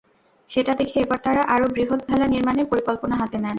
সেটা 0.49 0.71
দেখে 0.79 0.97
এবার 0.99 1.19
তাঁরা 1.25 1.41
আরও 1.53 1.67
বৃহৎ 1.75 2.01
ভেলা 2.09 2.25
নির্মাণের 2.27 2.69
পরিকল্পনা 2.71 3.15
হাতে 3.21 3.37
নেন। 3.37 3.49